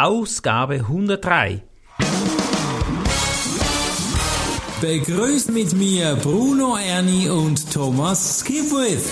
Ausgabe 0.00 0.74
103. 0.74 1.60
Begrüßt 4.80 5.50
mit 5.50 5.72
mir 5.72 6.14
Bruno 6.22 6.76
Ernie 6.76 7.28
und 7.28 7.72
Thomas 7.72 8.38
Skipwith. 8.38 9.10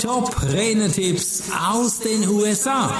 Top 0.00 0.34
Renetipps 0.50 1.42
aus 1.62 1.98
den 1.98 2.26
USA. 2.26 2.90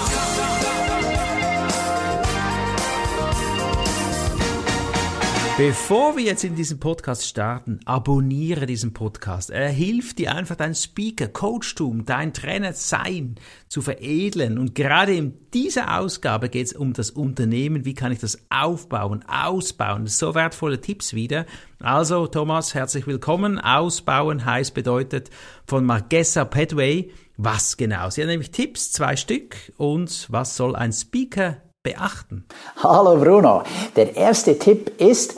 Bevor 5.65 6.17
wir 6.17 6.25
jetzt 6.25 6.43
in 6.43 6.57
diesen 6.57 6.81
Podcast 6.81 7.25
starten, 7.25 7.79
abonniere 7.85 8.67
diesen 8.67 8.93
Podcast. 8.93 9.49
Er 9.51 9.69
hilft 9.69 10.19
dir 10.19 10.35
einfach 10.35 10.57
dein 10.57 10.75
Speaker, 10.75 11.29
Coachtum, 11.29 12.05
dein 12.05 12.35
Trainer 12.35 12.73
sein 12.73 13.37
zu 13.69 13.81
veredeln. 13.81 14.59
Und 14.59 14.75
gerade 14.75 15.15
in 15.15 15.39
dieser 15.55 16.01
Ausgabe 16.01 16.49
geht 16.49 16.67
es 16.67 16.73
um 16.73 16.95
das 16.95 17.13
Unternehmen. 17.13 17.85
Wie 17.85 17.95
kann 17.95 18.11
ich 18.11 18.19
das 18.19 18.39
aufbauen, 18.51 19.25
ausbauen? 19.29 20.09
So 20.09 20.35
wertvolle 20.35 20.81
Tipps 20.81 21.15
wieder. 21.15 21.47
Also 21.79 22.27
Thomas, 22.27 22.75
herzlich 22.75 23.07
willkommen. 23.07 23.61
Ausbauen 23.61 24.45
heißt 24.45 24.75
bedeutet 24.75 25.31
von 25.65 25.85
Margessa 25.85 26.45
Padway. 26.45 27.13
Was 27.37 27.77
genau? 27.77 28.11
Sie 28.11 28.21
hat 28.23 28.29
nämlich 28.29 28.51
Tipps, 28.51 28.91
zwei 28.91 29.15
Stück. 29.15 29.55
Und 29.77 30.27
was 30.29 30.57
soll 30.57 30.75
ein 30.75 30.93
Speaker 30.93 31.59
beachten? 31.83 32.45
Hallo 32.83 33.17
Bruno. 33.17 33.63
Der 33.97 34.17
erste 34.17 34.59
Tipp 34.59 35.01
ist, 35.01 35.35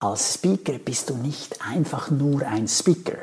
als 0.00 0.34
Speaker 0.34 0.78
bist 0.78 1.10
du 1.10 1.16
nicht 1.16 1.60
einfach 1.66 2.10
nur 2.10 2.46
ein 2.46 2.68
Speaker, 2.68 3.18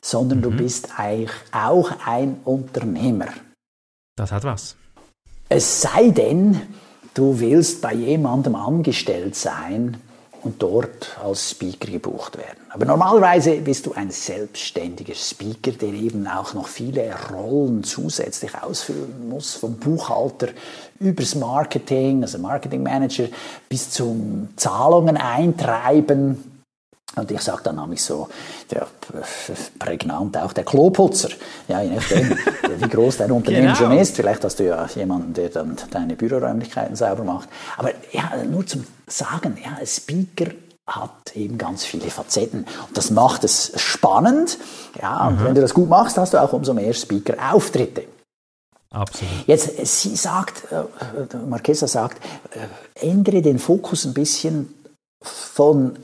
sondern 0.00 0.38
mhm. 0.38 0.42
du 0.42 0.50
bist 0.52 0.98
eigentlich 0.98 1.32
auch 1.52 1.90
ein 2.04 2.40
Unternehmer. 2.44 3.28
Das 4.16 4.32
hat 4.32 4.44
was. 4.44 4.76
Es 5.48 5.80
sei 5.80 6.10
denn, 6.10 6.60
du 7.14 7.38
willst 7.38 7.80
bei 7.82 7.94
jemandem 7.94 8.54
angestellt 8.54 9.36
sein, 9.36 10.00
und 10.46 10.62
dort 10.62 11.18
als 11.22 11.50
Speaker 11.50 11.90
gebucht 11.90 12.38
werden. 12.38 12.58
Aber 12.70 12.84
normalerweise 12.84 13.56
bist 13.56 13.86
du 13.86 13.92
ein 13.94 14.10
selbstständiger 14.10 15.14
Speaker, 15.14 15.72
der 15.72 15.92
eben 15.92 16.26
auch 16.28 16.54
noch 16.54 16.68
viele 16.68 17.12
Rollen 17.32 17.82
zusätzlich 17.82 18.52
ausfüllen 18.54 19.28
muss, 19.28 19.54
vom 19.54 19.74
Buchhalter 19.74 20.48
übers 21.00 21.34
Marketing, 21.34 22.22
also 22.22 22.38
Marketing 22.38 22.82
Manager, 22.82 23.26
bis 23.68 23.90
zum 23.90 24.48
Zahlungen 24.56 25.16
eintreiben, 25.16 26.55
und 27.16 27.30
ich 27.30 27.40
sage 27.40 27.62
dann 27.64 27.76
nämlich 27.76 28.02
so, 28.02 28.28
der 28.70 28.86
prägnant 29.78 30.36
auch 30.36 30.52
der 30.52 30.64
Kloputzer. 30.64 31.30
Ja, 31.66 31.80
je 31.80 31.90
nachdem, 31.90 32.30
wie 32.78 32.88
groß 32.88 33.16
dein 33.16 33.32
Unternehmen 33.32 33.68
genau. 33.68 33.74
schon 33.74 33.92
ist. 33.92 34.16
Vielleicht 34.16 34.44
hast 34.44 34.58
du 34.58 34.64
ja 34.64 34.86
jemanden, 34.94 35.32
der 35.32 35.48
dann 35.48 35.76
deine 35.90 36.14
Büroräumlichkeiten 36.14 36.94
sauber 36.94 37.24
macht. 37.24 37.48
Aber 37.78 37.90
ja, 38.12 38.32
nur 38.48 38.66
zum 38.66 38.86
Sagen, 39.06 39.56
ja, 39.64 39.78
ein 39.80 39.86
Speaker 39.86 40.52
hat 40.86 41.34
eben 41.34 41.56
ganz 41.56 41.84
viele 41.84 42.10
Facetten. 42.10 42.66
Und 42.86 42.96
das 42.96 43.10
macht 43.10 43.44
es 43.44 43.72
spannend. 43.76 44.58
Ja, 45.00 45.28
und 45.28 45.40
mhm. 45.40 45.44
wenn 45.44 45.54
du 45.54 45.62
das 45.62 45.72
gut 45.72 45.88
machst, 45.88 46.18
hast 46.18 46.34
du 46.34 46.42
auch 46.42 46.52
umso 46.52 46.74
mehr 46.74 46.92
Speaker-Auftritte. 46.92 48.04
Absolut. 48.90 49.32
Jetzt, 49.46 49.86
sie 49.86 50.16
sagt, 50.16 50.64
äh, 50.70 51.36
Marquesa 51.46 51.86
sagt, 51.86 52.22
äh, 52.50 53.06
ändere 53.06 53.40
den 53.40 53.58
Fokus 53.58 54.04
ein 54.04 54.12
bisschen 54.12 54.74
von 55.22 55.96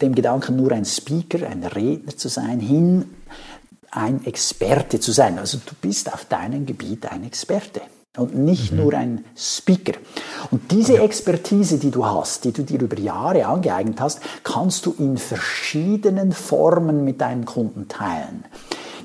dem 0.00 0.14
Gedanken, 0.14 0.56
nur 0.56 0.72
ein 0.72 0.84
Speaker, 0.84 1.46
ein 1.48 1.64
Redner 1.64 2.16
zu 2.16 2.28
sein, 2.28 2.60
hin 2.60 3.04
ein 3.90 4.24
Experte 4.24 5.00
zu 5.00 5.12
sein. 5.12 5.38
Also 5.38 5.58
du 5.58 5.74
bist 5.80 6.12
auf 6.12 6.24
deinem 6.24 6.66
Gebiet 6.66 7.06
ein 7.12 7.24
Experte 7.24 7.82
und 8.16 8.34
nicht 8.34 8.72
mhm. 8.72 8.78
nur 8.78 8.94
ein 8.94 9.24
Speaker. 9.36 9.98
Und 10.50 10.70
diese 10.70 10.98
Expertise, 10.98 11.78
die 11.78 11.90
du 11.90 12.04
hast, 12.04 12.44
die 12.44 12.52
du 12.52 12.62
dir 12.62 12.80
über 12.80 12.98
Jahre 12.98 13.46
angeeignet 13.46 14.00
hast, 14.00 14.20
kannst 14.42 14.86
du 14.86 14.94
in 14.98 15.16
verschiedenen 15.16 16.32
Formen 16.32 17.04
mit 17.04 17.20
deinen 17.20 17.44
Kunden 17.44 17.88
teilen. 17.88 18.44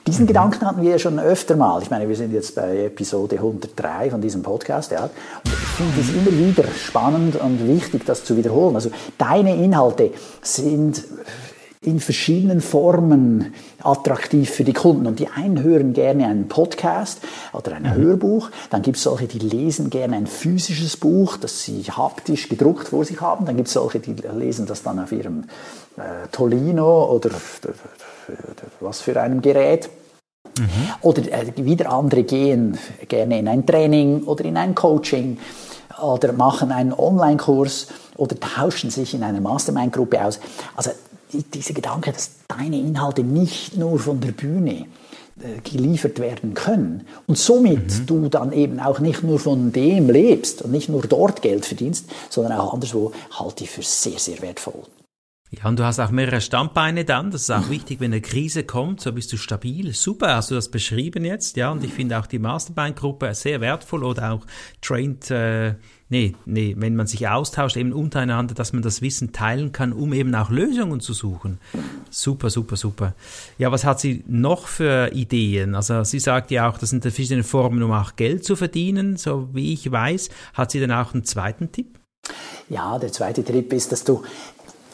Diesen 0.07 0.23
mhm. 0.23 0.27
Gedanken 0.27 0.65
hatten 0.65 0.81
wir 0.81 0.91
ja 0.91 0.99
schon 0.99 1.19
öfter 1.19 1.57
mal. 1.57 1.81
Ich 1.81 1.91
meine, 1.91 2.07
wir 2.07 2.15
sind 2.15 2.33
jetzt 2.33 2.55
bei 2.55 2.85
Episode 2.85 3.35
103 3.35 4.09
von 4.09 4.21
diesem 4.21 4.41
Podcast. 4.41 4.91
Ja. 4.91 5.03
Und 5.03 5.11
ich 5.43 5.53
finde 5.53 5.99
es 5.99 6.09
immer 6.09 6.31
wieder 6.31 6.63
spannend 6.73 7.35
und 7.35 7.67
wichtig, 7.67 8.05
das 8.05 8.23
zu 8.23 8.37
wiederholen. 8.37 8.75
Also 8.75 8.89
deine 9.17 9.55
Inhalte 9.55 10.11
sind 10.41 11.03
in 11.87 12.01
verschiedenen 12.01 12.59
Formen 12.59 13.53
attraktiv 13.81 14.49
für 14.49 14.65
die 14.65 14.73
Kunden. 14.73 15.07
Und 15.07 15.19
die 15.19 15.29
einen 15.29 15.63
hören 15.63 15.93
gerne 15.93 16.25
einen 16.25 16.49
Podcast 16.49 17.21
oder 17.53 17.73
ein 17.75 17.83
mhm. 17.83 17.93
Hörbuch. 17.93 18.49
Dann 18.69 18.81
gibt 18.81 18.97
es 18.97 19.03
solche, 19.03 19.27
die 19.27 19.39
lesen 19.39 19.89
gerne 19.89 20.17
ein 20.17 20.27
physisches 20.27 20.97
Buch, 20.97 21.37
das 21.37 21.63
sie 21.63 21.83
haptisch 21.83 22.49
gedruckt 22.49 22.89
vor 22.89 23.05
sich 23.05 23.21
haben. 23.21 23.45
Dann 23.45 23.55
gibt 23.55 23.69
es 23.69 23.73
solche, 23.73 23.99
die 23.99 24.13
lesen 24.13 24.65
das 24.65 24.83
dann 24.83 24.99
auf 24.99 25.13
ihrem 25.13 25.45
äh, 25.95 26.27
Tolino 26.31 27.05
oder 27.05 27.29
was 28.81 28.99
für 28.99 29.21
einem 29.21 29.41
Gerät. 29.41 29.89
Mhm. 30.59 30.67
Oder 31.01 31.21
äh, 31.31 31.53
wieder 31.55 31.89
andere 31.89 32.23
gehen 32.23 32.77
gerne 33.07 33.39
in 33.39 33.47
ein 33.47 33.65
Training 33.65 34.23
oder 34.23 34.43
in 34.43 34.57
ein 34.57 34.75
Coaching 34.75 35.37
oder 36.01 36.33
machen 36.33 36.71
einen 36.71 36.93
Online-Kurs 36.93 37.87
oder 38.17 38.37
tauschen 38.39 38.89
sich 38.89 39.13
in 39.13 39.23
einer 39.23 39.41
Mastermind-Gruppe 39.41 40.23
aus. 40.23 40.39
Also 40.75 40.91
die, 41.33 41.43
dieser 41.43 41.73
Gedanke, 41.73 42.11
dass 42.11 42.31
deine 42.47 42.79
Inhalte 42.79 43.23
nicht 43.23 43.77
nur 43.77 43.99
von 43.99 44.19
der 44.19 44.31
Bühne 44.31 44.85
äh, 45.39 45.61
geliefert 45.63 46.19
werden 46.19 46.53
können 46.53 47.05
und 47.27 47.37
somit 47.37 47.99
mhm. 47.99 48.05
du 48.05 48.29
dann 48.29 48.51
eben 48.53 48.79
auch 48.79 48.99
nicht 48.99 49.23
nur 49.23 49.39
von 49.39 49.71
dem 49.71 50.09
lebst 50.09 50.61
und 50.61 50.71
nicht 50.71 50.89
nur 50.89 51.01
dort 51.01 51.41
Geld 51.41 51.65
verdienst, 51.65 52.05
sondern 52.29 52.53
auch 52.53 52.73
anderswo, 52.73 53.11
halte 53.31 53.63
ich 53.63 53.69
für 53.69 53.83
sehr, 53.83 54.19
sehr 54.19 54.41
wertvoll. 54.41 54.83
Ja, 55.49 55.69
und 55.69 55.79
du 55.79 55.85
hast 55.85 55.99
auch 55.99 56.11
mehrere 56.11 56.41
Standbeine 56.41 57.05
dann. 57.05 57.31
Das 57.31 57.43
ist 57.43 57.51
auch 57.51 57.69
wichtig, 57.69 58.01
wenn 58.01 58.11
eine 58.11 58.19
Krise 58.19 58.63
kommt, 58.63 58.99
so 58.99 59.13
bist 59.13 59.31
du 59.31 59.37
stabil. 59.37 59.93
Super, 59.93 60.35
hast 60.35 60.51
du 60.51 60.55
das 60.55 60.69
beschrieben 60.69 61.23
jetzt, 61.23 61.55
ja. 61.55 61.71
Und 61.71 61.85
ich 61.85 61.93
finde 61.93 62.19
auch 62.19 62.27
die 62.27 62.39
Mastermind-Gruppe 62.39 63.33
sehr 63.33 63.61
wertvoll 63.61 64.03
oder 64.03 64.33
auch 64.33 64.45
Trained, 64.81 65.31
äh, 65.31 65.75
nee, 66.09 66.35
nee, 66.45 66.75
wenn 66.77 66.97
man 66.97 67.07
sich 67.07 67.29
austauscht 67.29 67.77
eben 67.77 67.93
untereinander, 67.93 68.55
dass 68.55 68.73
man 68.73 68.81
das 68.81 69.01
Wissen 69.01 69.31
teilen 69.31 69.71
kann, 69.71 69.93
um 69.93 70.11
eben 70.11 70.35
auch 70.35 70.49
Lösungen 70.49 70.99
zu 70.99 71.13
suchen. 71.13 71.59
Super, 72.09 72.49
super, 72.49 72.75
super. 72.75 73.13
Ja, 73.57 73.71
was 73.71 73.85
hat 73.85 74.01
sie 74.01 74.25
noch 74.27 74.67
für 74.67 75.13
Ideen? 75.13 75.75
Also 75.75 76.03
sie 76.03 76.19
sagt 76.19 76.51
ja 76.51 76.69
auch, 76.69 76.77
das 76.77 76.89
sind 76.89 77.03
verschiedene 77.03 77.43
Formen, 77.43 77.81
um 77.83 77.93
auch 77.93 78.17
Geld 78.17 78.43
zu 78.43 78.57
verdienen, 78.57 79.15
so 79.15 79.47
wie 79.53 79.71
ich 79.71 79.89
weiß. 79.89 80.29
Hat 80.55 80.71
sie 80.71 80.81
dann 80.81 80.91
auch 80.91 81.13
einen 81.13 81.23
zweiten 81.23 81.71
Tipp? 81.71 81.97
Ja, 82.69 82.99
der 82.99 83.13
zweite 83.13 83.43
Tipp 83.45 83.71
ist, 83.71 83.93
dass 83.93 84.03
du 84.03 84.23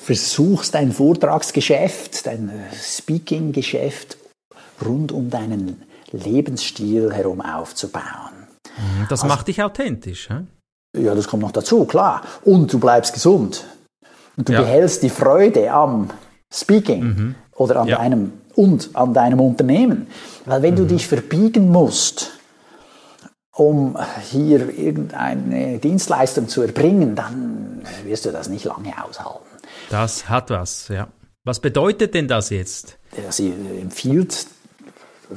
versuchst, 0.03 0.75
dein 0.75 0.91
Vortragsgeschäft, 0.91 2.25
dein 2.25 2.49
äh, 2.49 2.75
Speaking-Geschäft 2.75 4.17
rund 4.83 5.11
um 5.11 5.29
deinen 5.29 5.83
Lebensstil 6.11 7.13
herum 7.13 7.41
aufzubauen. 7.41 8.47
Mhm, 8.77 9.05
das 9.09 9.21
also, 9.21 9.33
macht 9.33 9.47
dich 9.47 9.63
authentisch. 9.63 10.27
He? 10.27 11.03
Ja, 11.03 11.15
das 11.15 11.27
kommt 11.27 11.41
noch 11.41 11.51
dazu, 11.51 11.85
klar. 11.85 12.21
Und 12.43 12.71
du 12.73 12.79
bleibst 12.79 13.13
gesund. 13.13 13.65
Und 14.35 14.49
du 14.49 14.53
ja. 14.53 14.61
behältst 14.61 15.03
die 15.03 15.09
Freude 15.09 15.71
am 15.71 16.09
Speaking 16.53 17.03
mhm. 17.03 17.35
oder 17.55 17.77
an 17.77 17.87
ja. 17.87 17.97
deinem 17.97 18.33
und 18.55 18.89
an 18.93 19.13
deinem 19.13 19.39
Unternehmen. 19.39 20.07
Weil 20.45 20.61
wenn 20.61 20.73
mhm. 20.73 20.77
du 20.77 20.85
dich 20.85 21.07
verbiegen 21.07 21.69
musst, 21.69 22.31
um 23.55 23.97
hier 24.31 24.77
irgendeine 24.77 25.77
Dienstleistung 25.77 26.47
zu 26.49 26.61
erbringen, 26.61 27.15
dann 27.15 27.83
wirst 28.03 28.25
du 28.25 28.31
das 28.31 28.49
nicht 28.49 28.65
lange 28.65 28.93
aushalten. 29.03 29.52
Das 29.89 30.29
hat 30.29 30.49
was, 30.49 30.87
ja. 30.87 31.07
Was 31.43 31.59
bedeutet 31.59 32.13
denn 32.13 32.27
das 32.27 32.49
jetzt? 32.49 32.97
Sie 33.29 33.53
empfiehlt, 33.81 34.47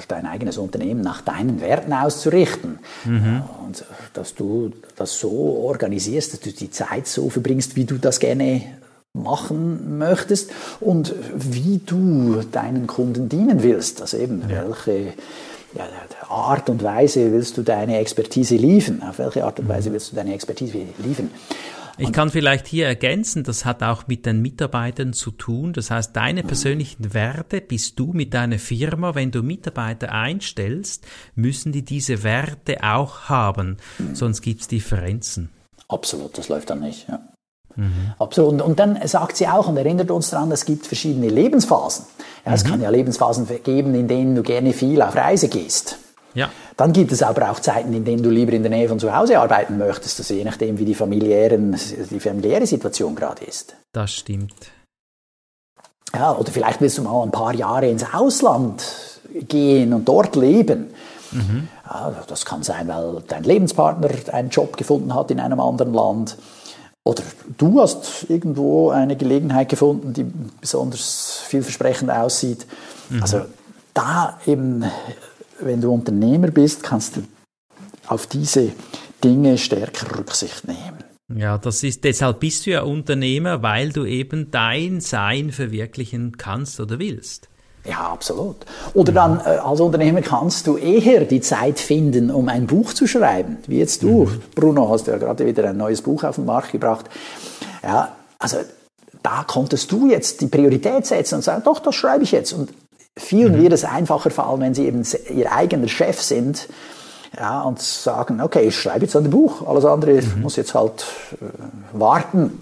dein 0.09 0.27
eigenes 0.27 0.59
Unternehmen 0.59 1.01
nach 1.01 1.21
deinen 1.21 1.61
Werten 1.61 1.93
auszurichten. 1.93 2.79
Mhm. 3.05 3.43
Und 3.65 3.85
dass 4.13 4.35
du 4.35 4.73
das 4.97 5.19
so 5.19 5.31
organisierst, 5.65 6.35
dass 6.35 6.41
du 6.41 6.53
die 6.53 6.71
Zeit 6.71 7.07
so 7.07 7.31
verbringst, 7.31 7.77
wie 7.77 7.85
du 7.85 7.97
das 7.97 8.21
gerne 8.21 8.63
machen 9.13 9.99
möchtest 9.99 10.51
und 10.81 11.15
wie 11.35 11.81
du 11.85 12.43
deinen 12.53 12.87
Kunden 12.87 13.29
dienen 13.29 13.63
willst. 13.63 14.01
Also 14.03 14.19
eben, 14.19 14.43
ja. 14.49 14.65
welche 14.69 15.15
ja, 15.75 15.85
Art 16.29 16.69
und 16.69 16.83
Weise 16.83 17.33
willst 17.33 17.57
du 17.57 17.63
deine 17.63 17.99
Expertise 17.99 18.57
liefern? 18.57 19.03
Auf 19.03 19.19
welche 19.19 19.45
Art 19.45 19.59
und 19.59 19.69
Weise 19.69 19.93
willst 19.93 20.13
du 20.13 20.17
deine 20.17 20.35
Expertise 20.35 20.83
liefern? 20.99 21.31
Ich 21.99 22.13
kann 22.13 22.31
vielleicht 22.31 22.67
hier 22.67 22.87
ergänzen, 22.87 23.43
das 23.43 23.65
hat 23.65 23.83
auch 23.83 24.07
mit 24.07 24.27
den 24.27 24.43
Mitarbeitern 24.43 25.13
zu 25.13 25.31
tun. 25.31 25.73
Das 25.73 25.91
heißt, 25.91 26.15
deine 26.15 26.43
persönlichen 26.43 27.15
Werte 27.15 27.61
bist 27.61 27.99
du 27.99 28.13
mit 28.13 28.35
deiner 28.35 28.59
Firma, 28.59 29.15
wenn 29.15 29.31
du 29.31 29.43
Mitarbeiter 29.43 30.13
einstellst, 30.13 31.07
müssen 31.35 31.73
die 31.73 31.85
diese 31.85 32.23
Werte 32.23 32.83
auch 32.83 33.29
haben, 33.29 33.79
sonst 34.13 34.43
gibt's 34.43 34.69
Differenzen. 34.69 35.51
Absolut, 35.89 36.37
das 36.37 36.49
läuft 36.49 36.71
dann 36.71 36.81
nicht. 36.81 37.09
Ja. 37.09 37.21
Mhm. 37.77 38.13
Absolut. 38.19 38.61
Und, 38.61 38.79
dann 38.79 38.99
sagt 39.07 39.37
sie 39.37 39.47
auch 39.47 39.69
und 39.69 39.77
erinnert 39.77 40.11
uns 40.11 40.31
daran, 40.31 40.51
es 40.51 40.65
gibt 40.65 40.87
verschiedene 40.87 41.29
Lebensphasen. 41.29 42.07
Ja, 42.45 42.55
es 42.55 42.65
mhm. 42.65 42.69
kann 42.69 42.81
ja 42.81 42.91
Lebensphasen 42.91 43.47
geben, 43.63 43.95
in 43.95 44.09
denen 44.09 44.35
du 44.35 44.43
gerne 44.43 44.73
viel 44.73 45.01
auf 45.03 45.15
Reise 45.15 45.49
gehst. 45.49 45.99
Ja. 46.37 46.51
Dann 46.77 46.93
gibt 46.93 47.13
es 47.13 47.23
aber 47.23 47.51
auch 47.51 47.61
Zeiten, 47.61 47.93
in 47.95 48.05
denen 48.05 48.23
du 48.23 48.31
lieber 48.31 48.53
in 48.53 48.63
der 48.63 48.71
Nähe 48.71 48.89
von 48.89 49.01
zu 49.01 49.15
Hause 49.17 49.41
arbeiten 49.41 49.79
möchtest, 49.79 50.21
also 50.21 50.35
je 50.35 50.45
nachdem, 50.45 50.79
wie 50.79 50.85
die, 50.85 50.95
familiären, 50.95 51.77
die 52.11 52.21
familiäre 52.21 52.67
Situation 52.67 53.15
gerade 53.15 53.45
ist. 53.45 53.75
Das 53.93 54.13
stimmt. 54.13 54.71
Ja, 56.15 56.37
oder 56.37 56.53
vielleicht 56.53 56.81
willst 56.81 56.99
du 56.99 57.03
mal 57.03 57.23
ein 57.23 57.31
paar 57.31 57.55
Jahre 57.55 57.89
ins 57.89 58.05
Ausland 58.13 58.85
gehen 59.33 59.93
und 59.93 60.07
dort 60.07 60.37
leben. 60.37 60.89
Mhm. 61.33 61.69
Ja, 61.89 62.15
das 62.27 62.45
kann 62.45 62.63
sein, 62.63 62.87
weil 62.89 63.23
dein 63.27 63.43
Lebenspartner 63.43 64.11
einen 64.33 64.51
Job 64.51 64.77
gefunden 64.77 65.15
hat 65.15 65.31
in 65.31 65.41
einem 65.41 65.61
anderen 65.61 65.95
Land. 65.95 66.37
Oder 67.05 67.23
du 67.57 67.81
hast 67.81 68.27
irgendwo 68.29 68.91
eine 68.91 69.17
Gelegenheit 69.17 69.69
gefunden, 69.69 70.13
die 70.13 70.25
besonders 70.61 71.41
vielversprechend 71.47 72.11
aussieht. 72.11 72.67
Mhm. 73.09 73.23
Also 73.23 73.43
da 73.95 74.39
eben, 74.47 74.85
wenn 75.61 75.81
du 75.81 75.93
Unternehmer 75.93 76.49
bist, 76.49 76.83
kannst 76.83 77.17
du 77.17 77.23
auf 78.07 78.27
diese 78.27 78.73
Dinge 79.23 79.59
stärker 79.59 80.19
Rücksicht 80.19 80.67
nehmen. 80.67 81.05
Ja, 81.35 81.59
das 81.59 81.83
ist, 81.83 82.05
deshalb 82.05 82.41
bist 82.41 82.67
du 82.67 82.71
ja 82.71 82.83
Unternehmer, 82.83 83.63
weil 83.63 83.91
du 83.91 84.05
eben 84.05 84.51
dein 84.51 85.01
Sein 85.01 85.51
verwirklichen 85.51 86.37
kannst 86.37 86.79
oder 86.79 86.99
willst. 87.01 87.49
Ja, 87.85 88.11
absolut. 88.11 88.57
Oder 88.95 89.13
dann 89.13 89.41
äh, 89.41 89.59
als 89.59 89.81
Unternehmer 89.81 90.21
kannst 90.21 90.67
du 90.67 90.77
eher 90.77 91.25
die 91.25 91.41
Zeit 91.41 91.79
finden, 91.79 92.31
um 92.31 92.49
ein 92.49 92.67
Buch 92.67 92.93
zu 92.93 93.07
schreiben. 93.07 93.59
Wie 93.67 93.79
jetzt 93.79 94.03
du, 94.03 94.25
mhm. 94.25 94.41
Bruno, 94.55 94.89
hast 94.89 95.07
ja 95.07 95.19
gerade 95.19 95.47
wieder 95.47 95.69
ein 95.69 95.77
neues 95.77 96.03
Buch 96.03 96.25
auf 96.25 96.37
den 96.37 96.47
Markt 96.47 96.73
gebracht. 96.73 97.07
Ja, 97.83 98.17
also 98.39 98.59
da 99.23 99.45
konntest 99.47 99.91
du 99.93 100.09
jetzt 100.09 100.41
die 100.41 100.49
Priorität 100.49 101.07
setzen 101.07 101.37
und 101.37 101.43
sagen, 101.43 101.63
doch, 101.65 101.79
das 101.79 101.95
schreibe 101.95 102.25
ich 102.25 102.33
jetzt. 102.33 102.53
Und 102.53 102.71
vielen 103.27 103.57
mhm. 103.57 103.63
wird 103.63 103.73
es 103.73 103.85
einfacher 103.85 104.31
fallen, 104.31 104.61
wenn 104.61 104.75
sie 104.75 104.87
eben 104.87 105.03
ihr 105.35 105.53
eigener 105.53 105.89
Chef 105.89 106.21
sind 106.21 106.69
ja, 107.37 107.63
und 107.63 107.81
sagen, 107.81 108.41
okay, 108.41 108.69
ich 108.69 108.77
schreibe 108.77 109.05
jetzt 109.05 109.17
ein 109.17 109.31
Buch, 109.31 109.67
alles 109.67 109.85
andere 109.85 110.23
mhm. 110.23 110.43
muss 110.43 110.57
jetzt 110.57 110.75
halt 110.75 111.05
äh, 111.41 111.99
warten. 111.99 112.61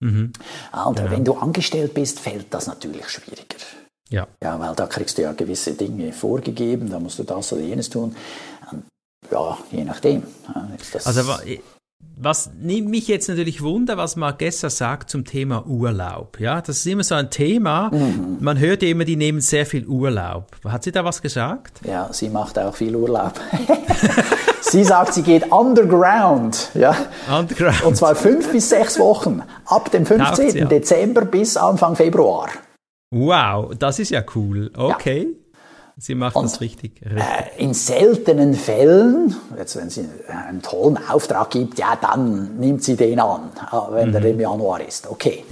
Mhm. 0.00 0.32
Ja, 0.72 0.84
und 0.84 0.96
genau. 0.96 1.10
wenn 1.10 1.24
du 1.24 1.34
angestellt 1.34 1.94
bist, 1.94 2.20
fällt 2.20 2.52
das 2.52 2.66
natürlich 2.66 3.08
schwieriger. 3.08 3.56
Ja. 4.08 4.26
ja, 4.42 4.58
weil 4.58 4.74
da 4.74 4.86
kriegst 4.86 5.18
du 5.18 5.22
ja 5.22 5.32
gewisse 5.32 5.74
Dinge 5.74 6.12
vorgegeben, 6.12 6.90
da 6.90 6.98
musst 6.98 7.18
du 7.20 7.22
das 7.22 7.52
oder 7.52 7.62
jenes 7.62 7.90
tun. 7.90 8.16
Und 8.72 8.84
ja, 9.30 9.56
je 9.70 9.84
nachdem. 9.84 10.24
also 11.04 11.22
was 12.22 12.50
nimmt 12.60 12.90
mich 12.90 13.08
jetzt 13.08 13.28
natürlich 13.28 13.62
wunder, 13.62 13.96
was 13.96 14.14
Margessa 14.14 14.68
sagt 14.68 15.08
zum 15.08 15.24
Thema 15.24 15.66
Urlaub. 15.66 16.38
Ja, 16.38 16.60
das 16.60 16.78
ist 16.78 16.86
immer 16.86 17.02
so 17.02 17.14
ein 17.14 17.30
Thema. 17.30 17.90
Mhm. 17.90 18.36
Man 18.40 18.58
hört 18.58 18.82
ja 18.82 18.90
immer, 18.90 19.06
die 19.06 19.16
nehmen 19.16 19.40
sehr 19.40 19.64
viel 19.64 19.86
Urlaub. 19.86 20.48
Hat 20.68 20.84
sie 20.84 20.92
da 20.92 21.02
was 21.02 21.22
gesagt? 21.22 21.80
Ja, 21.82 22.12
sie 22.12 22.28
macht 22.28 22.58
auch 22.58 22.76
viel 22.76 22.94
Urlaub. 22.94 23.40
sie 24.60 24.84
sagt, 24.84 25.14
sie 25.14 25.22
geht 25.22 25.50
underground. 25.50 26.70
Ja. 26.74 26.94
Underground. 27.26 27.84
Und 27.84 27.96
zwar 27.96 28.14
fünf 28.14 28.52
bis 28.52 28.68
sechs 28.68 28.98
Wochen. 28.98 29.42
Ab 29.64 29.90
dem 29.90 30.04
15. 30.04 30.56
Ja. 30.56 30.64
Dezember 30.66 31.24
bis 31.24 31.56
Anfang 31.56 31.96
Februar. 31.96 32.50
Wow, 33.10 33.74
das 33.78 33.98
ist 33.98 34.10
ja 34.10 34.22
cool. 34.34 34.70
Okay. 34.76 35.22
Ja. 35.22 35.39
Sie 36.00 36.14
macht 36.14 36.34
und, 36.34 36.44
das 36.44 36.62
richtig. 36.62 37.02
richtig. 37.04 37.22
Äh, 37.22 37.62
in 37.62 37.74
seltenen 37.74 38.54
Fällen, 38.54 39.36
jetzt 39.58 39.76
wenn 39.76 39.90
sie 39.90 40.08
einen 40.28 40.62
tollen 40.62 40.98
Auftrag 41.08 41.50
gibt, 41.50 41.78
ja, 41.78 41.96
dann 42.00 42.58
nimmt 42.58 42.82
sie 42.82 42.96
den 42.96 43.20
an, 43.20 43.50
äh, 43.70 43.76
wenn 43.92 44.08
mhm. 44.08 44.12
der 44.12 44.24
im 44.24 44.40
Januar 44.40 44.80
ist. 44.80 45.10
Okay. 45.10 45.44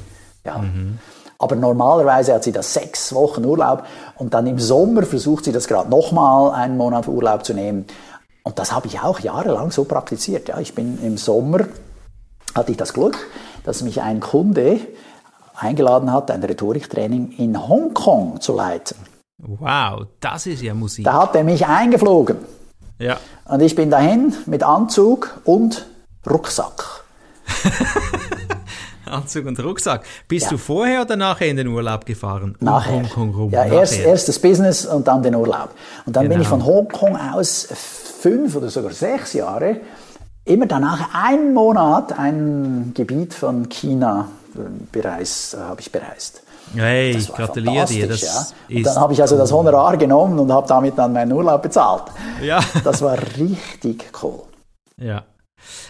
Ja. 0.44 0.58
Mhm. 0.58 0.98
Aber 1.38 1.54
normalerweise 1.54 2.32
hat 2.34 2.44
sie 2.44 2.52
das 2.52 2.72
sechs 2.72 3.14
Wochen 3.14 3.44
Urlaub 3.44 3.84
und 4.16 4.32
dann 4.32 4.46
im 4.46 4.58
Sommer 4.58 5.02
versucht 5.02 5.44
sie 5.44 5.52
das 5.52 5.68
gerade 5.68 5.90
nochmal 5.90 6.52
einen 6.52 6.78
Monat 6.78 7.06
Urlaub 7.06 7.44
zu 7.44 7.52
nehmen. 7.52 7.84
Und 8.42 8.58
das 8.58 8.72
habe 8.72 8.86
ich 8.86 9.00
auch 9.00 9.20
jahrelang 9.20 9.70
so 9.70 9.84
praktiziert. 9.84 10.48
Ja, 10.48 10.58
ich 10.58 10.74
bin 10.74 10.98
im 11.04 11.18
Sommer, 11.18 11.66
hatte 12.54 12.70
ich 12.70 12.78
das 12.78 12.94
Glück, 12.94 13.18
dass 13.64 13.82
mich 13.82 14.00
ein 14.00 14.20
Kunde 14.20 14.80
eingeladen 15.54 16.10
hat, 16.10 16.30
ein 16.30 16.42
Rhetoriktraining 16.42 17.32
in 17.32 17.68
Hongkong 17.68 18.40
zu 18.40 18.54
leiten. 18.54 18.96
Wow, 19.38 20.06
das 20.20 20.46
ist 20.46 20.62
ja 20.62 20.74
Musik. 20.74 21.04
Da 21.04 21.22
hat 21.22 21.36
er 21.36 21.44
mich 21.44 21.66
eingeflogen. 21.66 22.38
Ja. 22.98 23.18
Und 23.44 23.60
ich 23.60 23.74
bin 23.74 23.90
dahin 23.90 24.34
mit 24.46 24.62
Anzug 24.62 25.40
und 25.44 25.86
Rucksack. 26.28 27.04
Anzug 29.06 29.46
und 29.46 29.62
Rucksack. 29.62 30.04
Bist 30.26 30.46
ja. 30.46 30.50
du 30.50 30.58
vorher 30.58 31.02
oder 31.02 31.16
nachher 31.16 31.48
in 31.48 31.56
den 31.56 31.68
Urlaub 31.68 32.04
gefahren? 32.04 32.56
Um 32.60 32.64
nachher. 32.66 32.92
Hongkong 32.92 33.34
rum? 33.34 33.50
Ja, 33.50 33.64
nachher. 33.64 33.78
Erst, 33.78 34.00
erst 34.00 34.28
das 34.28 34.38
Business 34.38 34.84
und 34.84 35.06
dann 35.06 35.22
den 35.22 35.34
Urlaub. 35.34 35.70
Und 36.04 36.16
dann 36.16 36.24
genau. 36.24 36.34
bin 36.34 36.42
ich 36.42 36.50
genau. 36.50 36.64
von 36.64 36.74
Hongkong 36.74 37.16
aus 37.16 37.68
fünf 38.20 38.56
oder 38.56 38.68
sogar 38.68 38.90
sechs 38.90 39.32
Jahre 39.32 39.80
immer 40.44 40.66
danach 40.66 41.14
einen 41.14 41.54
Monat 41.54 42.18
ein 42.18 42.92
Gebiet 42.94 43.34
von 43.34 43.68
China 43.68 44.28
bereist, 44.90 45.54
äh, 45.54 45.58
habe 45.58 45.80
ich 45.80 45.92
bereist. 45.92 46.42
Hey, 46.74 47.10
ich 47.10 47.32
gratuliere 47.32 47.86
dir. 47.86 48.08
Das 48.08 48.20
ja. 48.68 48.76
Und 48.76 48.84
dann 48.84 48.96
habe 48.96 49.12
ich 49.12 49.20
also 49.20 49.36
das 49.36 49.52
Honorar 49.52 49.96
genommen 49.96 50.38
und 50.38 50.52
habe 50.52 50.66
damit 50.66 50.98
dann 50.98 51.12
meinen 51.12 51.32
Urlaub 51.32 51.62
bezahlt. 51.62 52.04
Ja. 52.42 52.60
Das 52.84 53.02
war 53.02 53.16
richtig 53.38 54.10
cool. 54.22 54.42
Ja. 54.96 55.24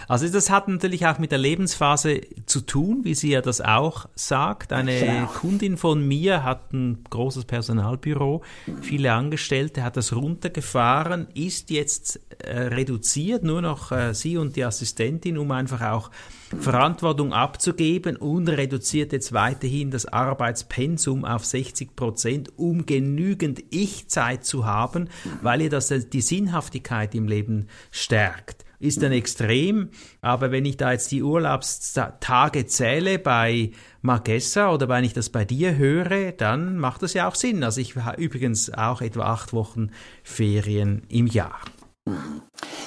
Also 0.07 0.29
das 0.29 0.51
hat 0.51 0.69
natürlich 0.69 1.07
auch 1.07 1.19
mit 1.19 1.33
der 1.33 1.39
Lebensphase 1.39 2.21
zu 2.47 2.61
tun, 2.61 3.01
wie 3.05 3.15
sie 3.15 3.31
ja 3.31 3.41
das 3.41 3.61
auch 3.61 4.09
sagt. 4.15 4.73
Eine 4.73 4.99
genau. 4.99 5.27
Kundin 5.27 5.77
von 5.77 6.07
mir 6.07 6.45
hat 6.45 6.73
ein 6.73 7.05
großes 7.11 7.45
Personalbüro, 7.45 8.43
viele 8.81 9.13
Angestellte, 9.13 9.83
hat 9.83 9.97
das 9.97 10.15
runtergefahren, 10.15 11.29
ist 11.35 11.71
jetzt 11.71 12.21
äh, 12.39 12.59
reduziert, 12.59 13.43
nur 13.43 13.63
noch 13.63 13.93
äh, 13.93 14.15
sie 14.15 14.37
und 14.37 14.57
die 14.57 14.65
Assistentin, 14.65 15.39
um 15.39 15.51
einfach 15.51 15.83
auch 15.83 16.11
Verantwortung 16.59 17.35
abzugeben 17.35 18.17
und 18.17 18.49
reduziert 18.49 19.13
jetzt 19.13 19.33
weiterhin 19.33 19.91
das 19.91 20.07
Arbeitspensum 20.07 21.25
auf 21.25 21.45
60 21.45 21.95
Prozent, 21.95 22.53
um 22.57 22.87
genügend 22.87 23.63
Ich-Zeit 23.71 24.45
zu 24.45 24.65
haben, 24.65 25.09
weil 25.43 25.61
ihr 25.61 25.71
das 25.71 25.89
die 25.89 26.21
Sinnhaftigkeit 26.23 27.15
im 27.15 27.29
Leben 27.29 27.69
stärkt 27.91 28.65
ist 28.81 29.03
ein 29.03 29.13
Extrem. 29.13 29.91
Aber 30.21 30.51
wenn 30.51 30.65
ich 30.65 30.77
da 30.77 30.93
jetzt 30.93 31.11
die 31.11 31.23
Urlaubstage 31.23 32.67
zähle 32.67 33.19
bei 33.19 33.73
Margessa 34.03 34.73
oder 34.73 34.89
wenn 34.89 35.05
ich 35.05 35.13
das 35.13 35.31
bei 35.31 35.45
dir 35.45 35.77
höre, 35.77 36.33
dann 36.33 36.79
macht 36.79 37.03
das 37.03 37.15
ja 37.15 37.29
auch 37.29 37.35
Sinn. 37.35 37.65
Also 37.65 37.81
ich 37.81 37.97
habe 37.97 38.21
übrigens 38.21 38.73
auch 38.73 39.01
etwa 39.01 39.25
acht 39.25 39.53
Wochen 39.53 39.91
Ferien 40.23 41.03
im 41.09 41.27
Jahr. 41.27 41.61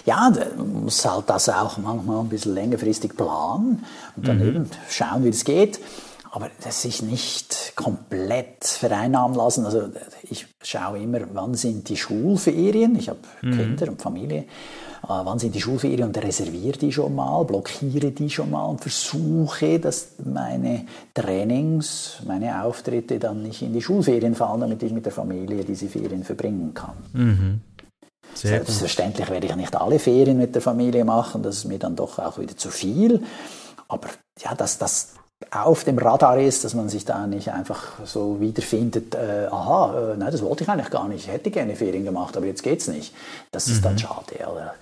Ja, 0.05 0.31
man 0.57 0.83
muss 0.83 1.05
halt 1.05 1.29
das 1.29 1.47
auch 1.49 1.77
manchmal 1.77 2.21
ein 2.21 2.29
bisschen 2.29 2.55
längerfristig 2.55 3.15
planen 3.15 3.83
und 4.15 4.27
dann 4.27 4.37
mhm. 4.37 4.47
eben 4.47 4.69
schauen, 4.89 5.23
wie 5.23 5.29
es 5.29 5.43
geht. 5.43 5.79
Aber 6.31 6.49
das 6.63 6.83
sich 6.83 7.01
nicht 7.01 7.73
komplett 7.75 8.63
vereinnahmen 8.63 9.35
lassen. 9.35 9.65
Also 9.65 9.89
ich 10.23 10.47
schaue 10.63 10.99
immer, 10.99 11.19
wann 11.33 11.55
sind 11.55 11.89
die 11.89 11.97
Schulferien. 11.97 12.95
Ich 12.95 13.09
habe 13.09 13.19
mhm. 13.41 13.51
Kinder 13.51 13.89
und 13.89 14.01
Familie. 14.01 14.45
Wann 15.23 15.39
sind 15.39 15.53
die 15.55 15.61
Schulferien 15.61 16.07
und 16.07 16.17
reserviere 16.17 16.77
die 16.77 16.91
schon 16.91 17.15
mal, 17.15 17.43
blockiere 17.43 18.11
die 18.11 18.29
schon 18.29 18.51
mal 18.51 18.65
und 18.65 18.81
versuche, 18.81 19.79
dass 19.79 20.13
meine 20.23 20.85
Trainings, 21.13 22.21
meine 22.25 22.63
Auftritte 22.63 23.19
dann 23.19 23.41
nicht 23.43 23.61
in 23.61 23.73
die 23.73 23.81
Schulferien 23.81 24.35
fallen, 24.35 24.61
damit 24.61 24.81
ich 24.83 24.91
mit 24.91 25.05
der 25.05 25.11
Familie 25.11 25.63
diese 25.63 25.87
Ferien 25.87 26.23
verbringen 26.23 26.73
kann. 26.73 26.95
Mhm. 27.13 27.61
Selbstverständlich 28.33 29.29
werde 29.29 29.47
ich 29.47 29.55
nicht 29.55 29.75
alle 29.75 29.99
Ferien 29.99 30.37
mit 30.37 30.55
der 30.55 30.61
Familie 30.61 31.03
machen, 31.03 31.43
das 31.43 31.57
ist 31.57 31.65
mir 31.65 31.79
dann 31.79 31.95
doch 31.95 32.17
auch 32.19 32.39
wieder 32.39 32.55
zu 32.55 32.69
viel. 32.69 33.21
Aber 33.87 34.07
ja, 34.39 34.55
dass 34.55 34.77
das 34.77 35.15
auf 35.49 35.83
dem 35.83 35.97
Radar 35.97 36.39
ist, 36.39 36.63
dass 36.63 36.73
man 36.73 36.87
sich 36.87 37.03
da 37.03 37.25
nicht 37.25 37.51
einfach 37.51 38.05
so 38.05 38.39
wiederfindet, 38.39 39.15
äh, 39.15 39.47
aha, 39.49 40.13
äh, 40.13 40.17
nein, 40.17 40.31
das 40.31 40.41
wollte 40.43 40.63
ich 40.63 40.69
eigentlich 40.69 40.89
gar 40.89 41.07
nicht, 41.07 41.25
ich 41.25 41.31
hätte 41.31 41.49
gerne 41.49 41.75
Ferien 41.75 42.05
gemacht, 42.05 42.37
aber 42.37 42.45
jetzt 42.45 42.63
geht's 42.63 42.87
nicht. 42.87 43.13
Das 43.51 43.67
ist 43.67 43.79
mhm. 43.79 43.83
dann 43.83 43.99
schade. 43.99 44.35
Oder? 44.51 44.75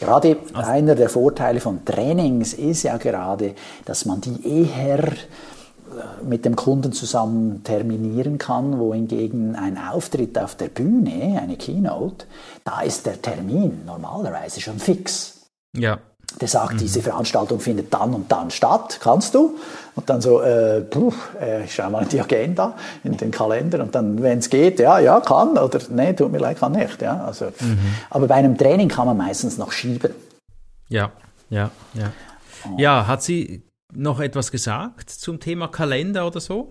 Gerade 0.00 0.38
also, 0.54 0.70
einer 0.70 0.94
der 0.94 1.10
Vorteile 1.10 1.60
von 1.60 1.84
Trainings 1.84 2.54
ist 2.54 2.82
ja 2.84 2.96
gerade, 2.96 3.54
dass 3.84 4.06
man 4.06 4.22
die 4.22 4.66
eher 4.66 5.06
äh, 5.08 6.24
mit 6.24 6.46
dem 6.46 6.56
Kunden 6.56 6.92
zusammen 6.92 7.62
terminieren 7.62 8.38
kann, 8.38 8.78
wohingegen 8.78 9.54
ein 9.56 9.76
Auftritt 9.76 10.38
auf 10.38 10.54
der 10.54 10.68
Bühne, 10.68 11.38
eine 11.40 11.56
Keynote, 11.56 12.24
da 12.64 12.80
ist 12.80 13.04
der 13.04 13.20
Termin 13.20 13.82
normalerweise 13.84 14.60
schon 14.62 14.78
fix. 14.78 15.50
Ja. 15.76 15.98
Der 16.40 16.48
sagt, 16.48 16.74
mhm. 16.74 16.78
diese 16.78 17.02
Veranstaltung 17.02 17.60
findet 17.60 17.92
dann 17.92 18.14
und 18.14 18.30
dann 18.30 18.50
statt, 18.50 18.98
kannst 19.02 19.34
du? 19.34 19.58
Und 19.96 20.08
dann 20.08 20.20
so, 20.20 20.40
äh, 20.40 20.80
puh, 20.80 21.12
äh, 21.40 21.64
ich 21.64 21.74
schau 21.74 21.90
mal 21.90 22.02
in 22.02 22.08
die 22.08 22.20
Agenda, 22.20 22.74
in 23.02 23.16
den 23.16 23.30
Kalender 23.30 23.80
und 23.80 23.94
dann, 23.94 24.22
wenn 24.22 24.38
es 24.38 24.48
geht, 24.48 24.78
ja, 24.78 24.98
ja, 24.98 25.20
kann 25.20 25.58
oder 25.58 25.80
nee, 25.90 26.12
tut 26.12 26.30
mir 26.30 26.38
leid, 26.38 26.58
kann 26.60 26.72
nicht. 26.72 27.02
Ja, 27.02 27.24
also, 27.24 27.46
mhm. 27.46 27.78
Aber 28.10 28.26
bei 28.26 28.36
einem 28.36 28.56
Training 28.56 28.88
kann 28.88 29.06
man 29.06 29.16
meistens 29.16 29.58
noch 29.58 29.72
schieben. 29.72 30.14
Ja, 30.88 31.10
ja, 31.50 31.70
ja. 31.94 32.12
Ja, 32.76 33.06
hat 33.06 33.22
sie 33.22 33.62
noch 33.92 34.20
etwas 34.20 34.50
gesagt 34.50 35.10
zum 35.10 35.40
Thema 35.40 35.68
Kalender 35.68 36.26
oder 36.26 36.40
so? 36.40 36.70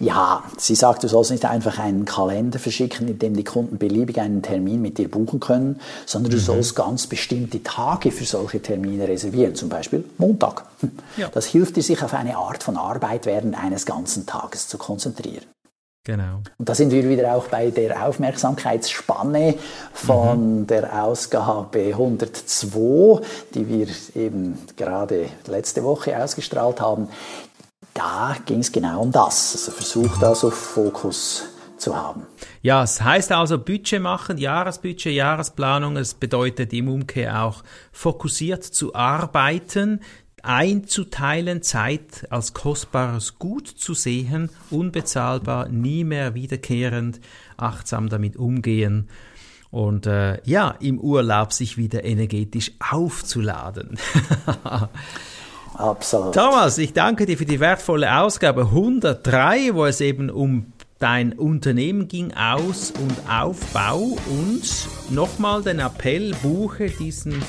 Ja, 0.00 0.42
sie 0.58 0.74
sagt, 0.74 1.04
du 1.04 1.08
sollst 1.08 1.30
nicht 1.30 1.44
einfach 1.44 1.78
einen 1.78 2.04
Kalender 2.04 2.58
verschicken, 2.58 3.08
in 3.08 3.18
dem 3.18 3.34
die 3.34 3.44
Kunden 3.44 3.78
beliebig 3.78 4.20
einen 4.20 4.42
Termin 4.42 4.82
mit 4.82 4.98
dir 4.98 5.08
buchen 5.08 5.40
können, 5.40 5.80
sondern 6.06 6.30
du 6.30 6.36
mhm. 6.36 6.42
sollst 6.42 6.74
ganz 6.74 7.06
bestimmte 7.06 7.62
Tage 7.62 8.10
für 8.10 8.24
solche 8.24 8.60
Termine 8.60 9.08
reservieren, 9.08 9.54
zum 9.54 9.68
Beispiel 9.68 10.04
Montag. 10.18 10.64
Ja. 11.16 11.28
Das 11.28 11.46
hilft 11.46 11.76
dir, 11.76 11.82
sich 11.82 12.02
auf 12.02 12.14
eine 12.14 12.36
Art 12.36 12.62
von 12.62 12.76
Arbeit 12.76 13.26
während 13.26 13.56
eines 13.56 13.86
ganzen 13.86 14.26
Tages 14.26 14.66
zu 14.68 14.78
konzentrieren. 14.78 15.44
Genau. 16.04 16.42
Und 16.58 16.68
da 16.68 16.74
sind 16.74 16.90
wir 16.90 17.08
wieder 17.08 17.32
auch 17.34 17.46
bei 17.46 17.70
der 17.70 18.04
Aufmerksamkeitsspanne 18.06 19.54
von 19.92 20.60
mhm. 20.60 20.66
der 20.66 21.04
Ausgabe 21.04 21.92
102, 21.92 23.20
die 23.54 23.68
wir 23.68 23.86
eben 24.20 24.58
gerade 24.76 25.26
letzte 25.46 25.84
Woche 25.84 26.20
ausgestrahlt 26.20 26.80
haben. 26.80 27.08
Da 27.94 28.34
ging 28.46 28.60
es 28.60 28.72
genau 28.72 29.02
um 29.02 29.12
das. 29.12 29.52
Also 29.54 29.70
versucht 29.70 30.24
also 30.24 30.50
Fokus 30.50 31.44
zu 31.82 31.96
haben. 31.96 32.26
Ja, 32.62 32.82
es 32.82 33.02
heißt 33.02 33.32
also 33.32 33.58
Budget 33.58 34.00
machen, 34.00 34.38
Jahresbudget, 34.38 35.12
Jahresplanung. 35.12 35.96
Es 35.96 36.14
bedeutet 36.14 36.72
im 36.72 36.88
Umkehr 36.88 37.42
auch 37.42 37.62
fokussiert 37.90 38.64
zu 38.64 38.94
arbeiten, 38.94 40.00
einzuteilen, 40.42 41.62
Zeit 41.62 42.26
als 42.30 42.52
kostbares 42.52 43.38
Gut 43.38 43.68
zu 43.68 43.94
sehen, 43.94 44.50
unbezahlbar, 44.70 45.68
nie 45.68 46.04
mehr 46.04 46.34
wiederkehrend, 46.34 47.20
achtsam 47.56 48.08
damit 48.08 48.36
umgehen 48.36 49.08
und 49.72 50.06
äh, 50.06 50.38
ja, 50.44 50.74
im 50.80 51.00
Urlaub 51.00 51.52
sich 51.52 51.78
wieder 51.78 52.04
energetisch 52.04 52.72
aufzuladen. 52.78 53.98
Absolut. 55.74 56.34
Thomas, 56.34 56.76
ich 56.76 56.92
danke 56.92 57.24
dir 57.24 57.38
für 57.38 57.46
die 57.46 57.58
wertvolle 57.58 58.18
Ausgabe 58.18 58.66
103, 58.66 59.74
wo 59.74 59.86
es 59.86 60.02
eben 60.02 60.28
um 60.28 60.72
dein 60.98 61.32
Unternehmen 61.32 62.06
ging, 62.06 62.34
Aus- 62.34 62.92
und 62.92 63.14
Aufbau 63.28 64.18
und 64.28 64.62
nochmal 65.10 65.62
den 65.62 65.78
Appell, 65.78 66.34
buche 66.42 66.90
diesen 66.90 67.42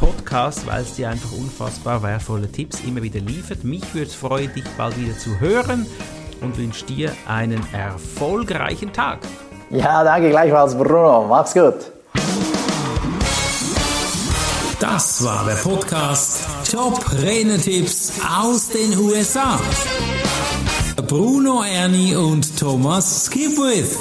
Podcast, 0.00 0.66
weil 0.66 0.82
es 0.82 0.94
dir 0.94 1.10
einfach 1.10 1.30
unfassbar 1.32 2.02
wertvolle 2.02 2.50
Tipps 2.50 2.80
immer 2.86 3.02
wieder 3.02 3.20
liefert. 3.20 3.64
Mich 3.64 3.94
würde 3.94 4.06
es 4.06 4.14
freuen, 4.14 4.52
dich 4.54 4.64
bald 4.78 4.98
wieder 4.98 5.16
zu 5.16 5.38
hören 5.38 5.86
und 6.40 6.56
wünsche 6.56 6.86
dir 6.86 7.12
einen 7.28 7.62
erfolgreichen 7.72 8.92
Tag. 8.92 9.20
Ja, 9.68 10.02
danke 10.02 10.30
gleichfalls, 10.30 10.74
Bruno. 10.74 11.26
Mach's 11.28 11.52
gut. 11.52 11.92
Das 14.80 15.22
war 15.22 15.44
der 15.44 15.56
Podcast 15.56 16.46
Top 16.70 17.04
Renetipps 17.22 18.12
aus 18.42 18.70
den 18.70 18.98
USA. 18.98 19.60
Bruno 21.06 21.62
Ernie 21.62 22.16
und 22.16 22.58
Thomas 22.58 23.26
Skipwith. 23.26 23.98